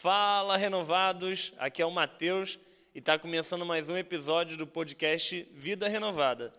Fala, 0.00 0.56
renovados! 0.56 1.52
Aqui 1.58 1.82
é 1.82 1.84
o 1.84 1.90
Matheus 1.90 2.56
e 2.94 3.00
está 3.00 3.18
começando 3.18 3.66
mais 3.66 3.90
um 3.90 3.96
episódio 3.96 4.56
do 4.56 4.64
podcast 4.64 5.44
Vida 5.52 5.88
Renovada. 5.88 6.54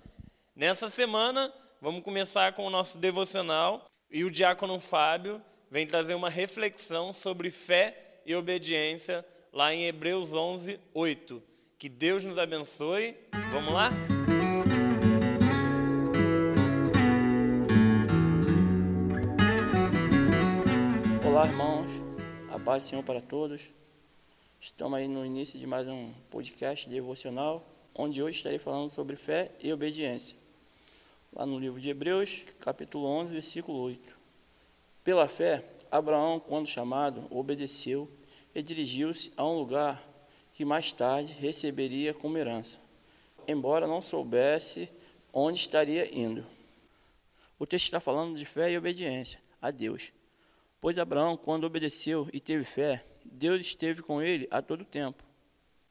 Nessa 0.54 0.90
semana, 0.90 1.50
vamos 1.82 2.04
começar 2.04 2.52
com 2.52 2.68
o 2.68 2.70
nosso 2.70 2.98
devocional 2.98 3.90
e 4.12 4.26
o 4.26 4.30
diácono 4.30 4.78
Fábio 4.82 5.42
vem 5.72 5.88
trazer 5.88 6.16
uma 6.16 6.30
reflexão 6.30 7.14
sobre 7.14 7.50
fé 7.50 8.20
e 8.26 8.36
obediência 8.36 9.26
lá 9.54 9.74
em 9.74 9.86
Hebreus 9.86 10.34
11, 10.34 10.78
8. 10.94 11.42
Que 11.78 11.88
Deus 11.88 12.26
nos 12.26 12.38
abençoe. 12.38 13.16
Vamos 13.54 13.74
lá? 13.74 13.90
Olá, 21.26 21.48
irmãos. 21.48 21.79
Paz 22.66 22.84
do 22.84 22.90
Senhor 22.90 23.04
para 23.04 23.22
todos. 23.22 23.62
Estamos 24.60 25.00
aí 25.00 25.08
no 25.08 25.26
início 25.26 25.58
de 25.58 25.66
mais 25.66 25.88
um 25.88 26.12
podcast 26.30 26.90
devocional, 26.90 27.66
onde 27.96 28.22
hoje 28.22 28.38
estarei 28.38 28.60
falando 28.60 28.90
sobre 28.90 29.16
fé 29.16 29.52
e 29.62 29.72
obediência. 29.72 30.38
Lá 31.34 31.46
no 31.46 31.58
livro 31.58 31.80
de 31.80 31.90
Hebreus, 31.90 32.44
capítulo 32.60 33.06
11, 33.06 33.32
versículo 33.32 33.80
8. 33.80 34.18
Pela 35.04 35.28
fé, 35.28 35.64
Abraão, 35.90 36.40
quando 36.40 36.68
chamado, 36.68 37.26
obedeceu 37.30 38.10
e 38.54 38.62
dirigiu-se 38.62 39.32
a 39.38 39.46
um 39.46 39.58
lugar 39.58 40.04
que 40.54 40.66
mais 40.66 40.92
tarde 40.92 41.34
receberia 41.34 42.14
como 42.14 42.38
herança, 42.38 42.78
embora 43.48 43.88
não 43.88 44.02
soubesse 44.02 44.90
onde 45.34 45.60
estaria 45.60 46.14
indo. 46.14 46.46
O 47.58 47.66
texto 47.66 47.86
está 47.86 48.00
falando 48.00 48.38
de 48.38 48.46
fé 48.46 48.72
e 48.72 48.78
obediência 48.78 49.40
a 49.62 49.72
Deus. 49.72 50.12
Pois 50.82 50.98
Abraão, 50.98 51.36
quando 51.36 51.66
obedeceu 51.66 52.30
e 52.32 52.40
teve 52.40 52.64
fé, 52.64 53.06
Deus 53.26 53.62
esteve 53.62 54.02
com 54.02 54.22
ele 54.22 54.48
a 54.50 54.62
todo 54.62 54.86
tempo. 54.86 55.24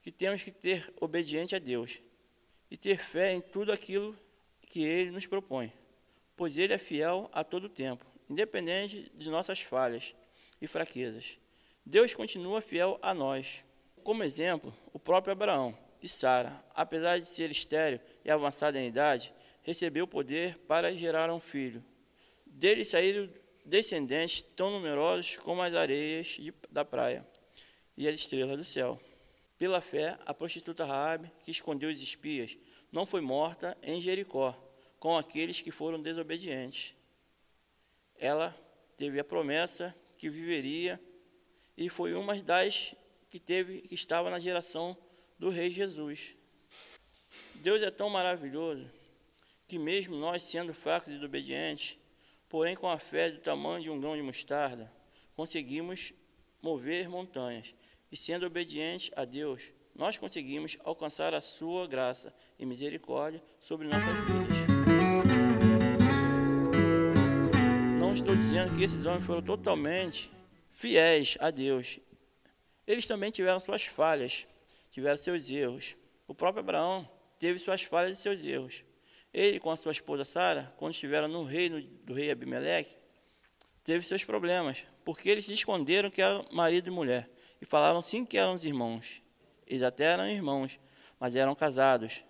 Que 0.01 0.11
temos 0.11 0.43
que 0.43 0.51
ter 0.51 0.93
obediente 1.01 1.55
a 1.55 1.59
Deus 1.59 2.01
e 2.71 2.77
ter 2.77 2.99
fé 2.99 3.33
em 3.33 3.41
tudo 3.41 3.73
aquilo 3.73 4.17
que 4.63 4.83
ele 4.83 5.11
nos 5.11 5.27
propõe, 5.27 5.73
pois 6.37 6.57
ele 6.57 6.73
é 6.73 6.79
fiel 6.79 7.29
a 7.33 7.43
todo 7.43 7.69
tempo, 7.69 8.07
independente 8.29 9.11
de 9.15 9.29
nossas 9.31 9.61
falhas 9.61 10.15
e 10.61 10.67
fraquezas. 10.67 11.39
Deus 11.85 12.15
continua 12.15 12.61
fiel 12.61 12.99
a 13.03 13.15
nós. 13.15 13.65
Como 14.03 14.23
exemplo, 14.23 14.75
o 14.93 14.99
próprio 14.99 15.33
Abraão 15.33 15.77
e 16.03 16.09
Sara, 16.09 16.63
apesar 16.75 17.19
de 17.19 17.27
ser 17.27 17.51
estéril 17.51 18.01
e 18.25 18.31
avançada 18.31 18.79
em 18.81 18.89
idade, 18.89 19.33
recebeu 19.63 20.07
poder 20.07 20.59
para 20.61 20.95
gerar 20.95 21.31
um 21.33 21.41
filho. 21.41 21.85
Dele 22.47 22.85
saíram 22.85 23.29
descendentes 23.69 24.43
tão 24.57 24.71
numerosos 24.71 25.37
como 25.37 25.63
as 25.63 25.75
areias 25.75 26.29
de, 26.29 26.53
da 26.71 26.85
praia 26.85 27.27
e 27.97 28.09
as 28.09 28.15
estrelas 28.15 28.57
do 28.57 28.65
céu. 28.65 29.01
Pela 29.59 29.81
fé, 29.81 30.19
a 30.25 30.33
prostituta 30.33 30.85
Raabe, 30.85 31.31
que 31.45 31.51
escondeu 31.51 31.91
os 31.91 32.01
espias, 32.01 32.57
não 32.91 33.05
foi 33.05 33.21
morta 33.21 33.77
em 33.83 34.01
Jericó, 34.01 34.53
com 34.99 35.17
aqueles 35.17 35.61
que 35.61 35.71
foram 35.71 36.01
desobedientes. 36.01 36.95
Ela 38.17 38.57
teve 38.97 39.21
a 39.21 39.25
promessa 39.25 39.95
que 40.17 40.31
viveria 40.31 41.01
e 41.77 41.89
foi 41.89 42.15
uma 42.15 42.35
das 42.37 42.95
que 43.29 43.39
teve 43.39 43.83
que 43.83 43.95
estava 43.95 44.31
na 44.31 44.39
geração 44.39 44.97
do 45.39 45.51
rei 45.51 45.71
Jesus. 45.71 46.35
Deus 47.57 47.83
é 47.83 47.91
tão 47.91 48.09
maravilhoso 48.09 48.91
que 49.67 49.79
mesmo 49.79 50.17
nós 50.17 50.43
sendo 50.43 50.73
fracos 50.73 51.13
e 51.13 51.17
desobedientes, 51.17 51.99
porém 52.49 52.75
com 52.75 52.89
a 52.89 52.99
fé 52.99 53.31
do 53.31 53.41
tamanho 53.41 53.83
de 53.83 53.91
um 53.91 54.01
grão 54.01 54.17
de 54.17 54.23
mostarda, 54.23 54.91
conseguimos 55.35 56.13
mover 56.63 57.09
montanhas. 57.09 57.75
E 58.11 58.17
sendo 58.17 58.47
obedientes 58.47 59.11
a 59.15 59.25
Deus, 59.25 59.73
nós 59.95 60.17
conseguimos 60.17 60.79
alcançar 60.83 61.35
a 61.35 61.41
sua 61.41 61.87
graça 61.87 62.35
e 62.59 62.65
misericórdia 62.65 63.43
sobre 63.59 63.87
nossas 63.87 64.15
vidas. 64.27 64.59
Não 68.01 68.15
estou 68.15 68.35
dizendo 68.35 68.75
que 68.77 68.85
esses 68.85 69.05
homens 69.05 69.27
foram 69.27 69.43
totalmente 69.43 70.31
fiéis 70.71 71.37
a 71.41 71.51
Deus. 71.51 71.99
Eles 72.87 73.07
também 73.07 73.31
tiveram 73.31 73.61
suas 73.61 73.85
falhas, 73.85 74.47
tiveram 74.91 75.19
seus 75.19 75.51
erros. 75.51 75.97
O 76.27 76.35
próprio 76.35 76.61
Abraão 76.61 77.09
teve 77.39 77.59
suas 77.59 77.83
falhas 77.83 78.19
e 78.19 78.23
seus 78.23 78.43
erros. 78.43 78.85
Ele, 79.33 79.61
com 79.61 79.71
a 79.71 79.77
sua 79.77 79.93
esposa 79.93 80.25
Sara, 80.25 80.73
quando 80.77 80.93
estiveram 80.93 81.29
no 81.29 81.45
reino 81.45 81.81
do 81.81 82.15
rei 82.15 82.31
Abimeleque, 82.31 82.97
teve 83.85 84.07
seus 84.07 84.25
problemas, 84.25 84.87
porque 85.05 85.29
eles 85.29 85.45
se 85.45 85.53
esconderam 85.53 86.11
que 86.11 86.23
eram 86.23 86.47
marido 86.51 86.89
e 86.89 86.91
mulher, 86.91 87.29
e 87.61 87.65
falaram 87.65 88.03
sim 88.03 88.25
que 88.25 88.39
eram 88.39 88.55
os 88.55 88.65
irmãos. 88.65 89.23
Eles 89.67 89.83
até 89.83 90.05
eram 90.05 90.29
irmãos, 90.29 90.79
mas 91.19 91.37
eram 91.37 91.55
casados. 91.55 92.25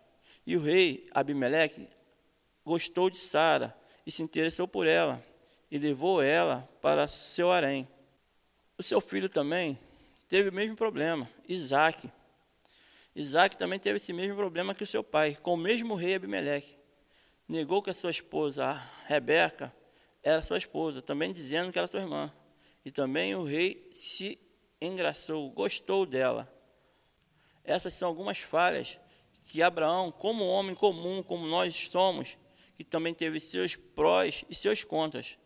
E 0.46 0.56
o 0.56 0.60
rei 0.60 1.06
Abimeleque 1.12 1.88
gostou 2.64 3.10
de 3.10 3.16
Sara 3.16 3.76
e 4.06 4.10
se 4.10 4.22
interessou 4.22 4.66
por 4.66 4.86
ela, 4.86 5.22
e 5.70 5.78
levou 5.78 6.22
ela 6.22 6.68
para 6.80 7.06
seu 7.06 7.50
harém. 7.50 7.86
O 8.76 8.82
seu 8.82 9.00
filho 9.00 9.28
também 9.28 9.78
teve 10.28 10.48
o 10.48 10.52
mesmo 10.52 10.76
problema, 10.76 11.28
Isaac. 11.48 12.10
Isaac 13.14 13.56
também 13.56 13.78
teve 13.78 13.96
esse 13.96 14.12
mesmo 14.12 14.36
problema 14.36 14.74
que 14.74 14.84
o 14.84 14.86
seu 14.86 15.02
pai, 15.02 15.36
com 15.42 15.54
o 15.54 15.56
mesmo 15.56 15.94
rei 15.94 16.14
Abimeleque. 16.14 16.77
Negou 17.48 17.82
que 17.82 17.88
a 17.88 17.94
sua 17.94 18.10
esposa, 18.10 18.66
a 18.66 18.74
Rebeca, 19.06 19.74
era 20.22 20.42
sua 20.42 20.58
esposa, 20.58 21.00
também 21.00 21.32
dizendo 21.32 21.72
que 21.72 21.78
era 21.78 21.88
sua 21.88 22.00
irmã. 22.00 22.30
E 22.84 22.90
também 22.90 23.34
o 23.34 23.42
rei 23.42 23.88
se 23.90 24.38
engraçou, 24.78 25.50
gostou 25.50 26.04
dela. 26.04 26.52
Essas 27.64 27.94
são 27.94 28.08
algumas 28.08 28.38
falhas 28.38 29.00
que 29.44 29.62
Abraão, 29.62 30.12
como 30.12 30.46
homem 30.46 30.74
comum, 30.74 31.22
como 31.22 31.46
nós 31.46 31.88
somos, 31.88 32.36
que 32.76 32.84
também 32.84 33.14
teve 33.14 33.40
seus 33.40 33.76
prós 33.76 34.44
e 34.50 34.54
seus 34.54 34.84
contras. 34.84 35.38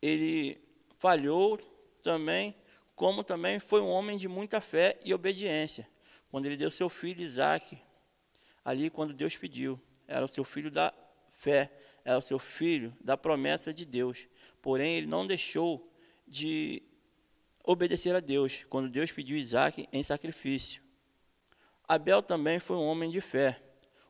Ele 0.00 0.60
falhou 0.96 1.56
também, 2.02 2.54
como 2.96 3.22
também 3.22 3.60
foi 3.60 3.80
um 3.80 3.88
homem 3.88 4.16
de 4.16 4.26
muita 4.26 4.60
fé 4.60 4.98
e 5.04 5.14
obediência, 5.14 5.88
quando 6.30 6.46
ele 6.46 6.56
deu 6.56 6.70
seu 6.70 6.88
filho 6.88 7.22
Isaac, 7.22 7.80
ali 8.64 8.90
quando 8.90 9.14
Deus 9.14 9.36
pediu. 9.36 9.80
Era 10.08 10.24
o 10.24 10.28
seu 10.28 10.44
filho 10.44 10.70
da 10.70 10.92
fé, 11.42 11.72
era 12.04 12.16
o 12.16 12.22
seu 12.22 12.38
filho 12.38 12.96
da 13.00 13.16
promessa 13.16 13.74
de 13.74 13.84
Deus. 13.84 14.28
Porém, 14.60 14.96
ele 14.96 15.08
não 15.08 15.26
deixou 15.26 15.92
de 16.26 16.82
obedecer 17.64 18.14
a 18.14 18.20
Deus, 18.20 18.64
quando 18.70 18.88
Deus 18.88 19.10
pediu 19.10 19.36
Isaac 19.36 19.88
em 19.92 20.02
sacrifício. 20.04 20.82
Abel 21.86 22.22
também 22.22 22.60
foi 22.60 22.76
um 22.76 22.86
homem 22.86 23.10
de 23.10 23.20
fé. 23.20 23.60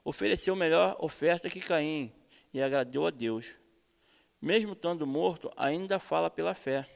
Ofereceu 0.04 0.54
melhor 0.54 0.96
oferta 1.00 1.48
que 1.48 1.60
Caim 1.60 2.12
e 2.52 2.60
agradou 2.60 3.06
a 3.06 3.10
Deus. 3.10 3.46
Mesmo 4.40 4.74
estando 4.74 5.06
morto, 5.06 5.50
ainda 5.56 5.98
fala 5.98 6.28
pela 6.28 6.54
fé. 6.54 6.88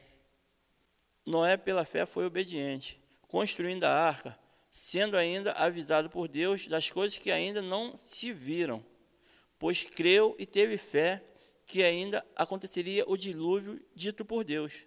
Noé, 1.25 1.57
pela 1.57 1.83
fé, 1.83 2.05
foi 2.05 2.25
obediente, 2.25 3.01
construindo 3.27 3.85
a 3.85 3.89
arca, 3.89 4.37
sendo 4.69 5.17
ainda 5.17 5.51
avisado 5.53 6.09
por 6.09 6.27
Deus 6.27 6.67
das 6.67 6.89
coisas 6.89 7.17
que 7.17 7.31
ainda 7.31 7.61
não 7.61 7.97
se 7.97 8.31
viram, 8.31 8.85
pois 9.59 9.83
creu 9.83 10.35
e 10.37 10.45
teve 10.45 10.77
fé 10.77 11.23
que 11.65 11.83
ainda 11.83 12.25
aconteceria 12.35 13.03
o 13.07 13.17
dilúvio 13.17 13.79
dito 13.93 14.23
por 14.23 14.43
Deus. 14.43 14.85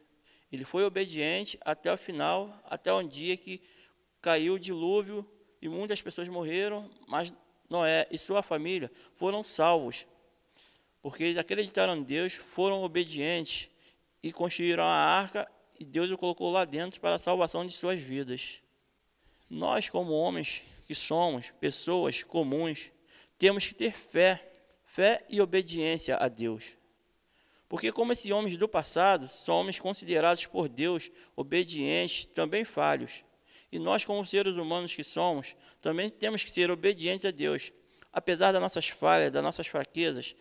Ele 0.51 0.65
foi 0.65 0.85
obediente 0.85 1.59
até 1.61 1.93
o 1.93 1.99
final, 1.99 2.59
até 2.65 2.93
um 2.93 3.07
dia 3.07 3.37
que 3.37 3.63
caiu 4.21 4.55
o 4.55 4.59
dilúvio 4.59 5.29
e 5.63 5.69
muitas 5.69 6.01
pessoas 6.03 6.29
morreram, 6.29 6.91
mas 7.07 7.33
Noé 7.69 8.07
e 8.11 8.19
sua 8.19 8.43
família 8.43 8.91
foram 9.15 9.45
salvos, 9.45 10.07
porque 11.01 11.23
eles 11.23 11.39
acreditaram 11.39 11.97
em 11.97 12.03
Deus, 12.03 12.35
foram 12.35 12.83
obedientes 12.83 13.69
e 14.23 14.33
construíram 14.33 14.83
a 14.83 14.89
arca 14.89 15.49
e 15.79 15.85
Deus 15.85 16.11
o 16.11 16.19
colocou 16.19 16.51
lá 16.51 16.65
dentro 16.65 17.01
para 17.01 17.15
a 17.15 17.19
salvação 17.19 17.65
de 17.65 17.73
suas 17.73 18.01
vidas. 18.01 18.61
Nós, 19.49 19.89
como 19.89 20.13
homens 20.13 20.63
que 20.87 20.95
somos, 20.95 21.51
pessoas 21.61 22.23
comuns, 22.23 22.91
temos 23.39 23.67
que 23.67 23.75
ter 23.75 23.93
fé, 23.93 24.50
fé 24.93 25.25
e 25.29 25.41
obediência 25.41 26.17
a 26.17 26.27
Deus. 26.27 26.65
Porque, 27.69 27.93
como 27.93 28.13
esses 28.13 28.29
homens 28.33 28.57
do 28.57 28.69
passado, 28.69 29.29
são 29.29 29.61
homens 29.61 29.79
considerados 29.79 30.47
por 30.47 30.69
Deus 30.69 31.13
obedientes, 31.37 32.27
também 32.27 32.65
falhos. 32.65 33.25
E 33.71 33.79
nós, 33.79 34.05
como 34.05 34.27
seres 34.27 34.57
humanos 34.57 34.93
que 34.93 35.05
somos, 35.05 35.55
também 35.81 36.11
temos 36.11 36.43
que 36.43 36.51
ser 36.51 36.73
obedientes 36.73 37.25
a 37.25 37.31
Deus. 37.31 37.73
Apesar 38.13 38.51
das 38.51 38.61
nossas 38.61 38.89
falhas, 38.89 39.31
das 39.31 39.45
nossas 39.45 39.69
fraquezas, 39.69 40.35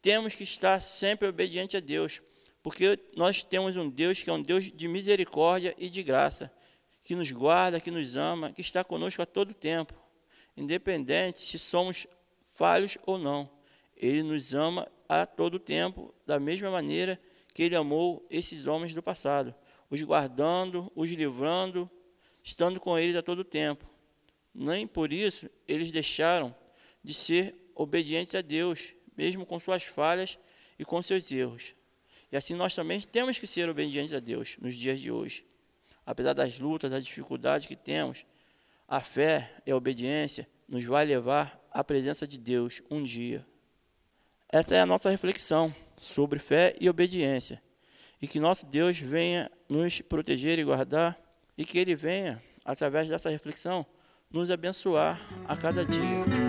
temos 0.00 0.34
que 0.34 0.42
estar 0.42 0.80
sempre 0.80 1.28
obedientes 1.28 1.76
a 1.76 1.80
Deus, 1.80 2.20
porque 2.60 2.98
nós 3.14 3.44
temos 3.44 3.76
um 3.76 3.88
Deus 3.88 4.20
que 4.20 4.28
é 4.28 4.32
um 4.32 4.42
Deus 4.42 4.72
de 4.72 4.88
misericórdia 4.88 5.76
e 5.78 5.88
de 5.88 6.02
graça, 6.02 6.52
que 7.04 7.14
nos 7.14 7.30
guarda, 7.30 7.80
que 7.80 7.90
nos 7.92 8.16
ama, 8.16 8.52
que 8.52 8.62
está 8.62 8.82
conosco 8.82 9.22
a 9.22 9.26
todo 9.26 9.54
tempo, 9.54 9.94
independente 10.56 11.38
se 11.38 11.56
somos 11.56 12.08
falhos 12.40 12.98
ou 13.06 13.16
não. 13.16 13.61
Ele 13.96 14.22
nos 14.22 14.54
ama 14.54 14.90
a 15.08 15.26
todo 15.26 15.58
tempo, 15.58 16.14
da 16.26 16.40
mesma 16.40 16.70
maneira 16.70 17.20
que 17.54 17.62
ele 17.62 17.76
amou 17.76 18.26
esses 18.30 18.66
homens 18.66 18.94
do 18.94 19.02
passado, 19.02 19.54
os 19.90 20.02
guardando, 20.02 20.90
os 20.94 21.10
livrando 21.10 21.90
estando 22.42 22.80
com 22.80 22.98
eles 22.98 23.16
a 23.16 23.22
todo 23.22 23.44
tempo. 23.44 23.88
Nem 24.54 24.86
por 24.86 25.12
isso 25.12 25.48
eles 25.66 25.92
deixaram 25.92 26.54
de 27.02 27.14
ser 27.14 27.54
obedientes 27.74 28.34
a 28.34 28.40
Deus, 28.40 28.94
mesmo 29.16 29.46
com 29.46 29.58
suas 29.58 29.84
falhas 29.84 30.38
e 30.78 30.84
com 30.84 31.00
seus 31.02 31.30
erros. 31.30 31.74
E 32.30 32.36
assim 32.36 32.54
nós 32.54 32.74
também 32.74 33.00
temos 33.00 33.38
que 33.38 33.46
ser 33.46 33.68
obedientes 33.68 34.12
a 34.12 34.20
Deus 34.20 34.56
nos 34.60 34.74
dias 34.74 35.00
de 35.00 35.10
hoje. 35.10 35.46
Apesar 36.04 36.32
das 36.32 36.58
lutas, 36.58 36.90
das 36.90 37.04
dificuldades 37.04 37.66
que 37.66 37.76
temos, 37.76 38.26
a 38.88 39.00
fé 39.00 39.54
e 39.64 39.70
a 39.70 39.76
obediência 39.76 40.48
nos 40.68 40.84
vai 40.84 41.04
levar 41.04 41.60
à 41.70 41.84
presença 41.84 42.26
de 42.26 42.38
Deus 42.38 42.82
um 42.90 43.02
dia. 43.02 43.46
Essa 44.54 44.74
é 44.74 44.80
a 44.82 44.86
nossa 44.86 45.08
reflexão 45.08 45.74
sobre 45.96 46.38
fé 46.38 46.76
e 46.78 46.86
obediência. 46.90 47.62
E 48.20 48.28
que 48.28 48.38
nosso 48.38 48.66
Deus 48.66 48.98
venha 48.98 49.50
nos 49.66 50.02
proteger 50.02 50.58
e 50.58 50.64
guardar, 50.64 51.18
e 51.56 51.64
que 51.64 51.78
Ele 51.78 51.94
venha, 51.94 52.42
através 52.62 53.08
dessa 53.08 53.30
reflexão, 53.30 53.86
nos 54.30 54.50
abençoar 54.50 55.18
a 55.48 55.56
cada 55.56 55.86
dia. 55.86 56.41